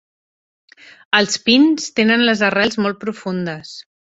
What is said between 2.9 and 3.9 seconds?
profundes.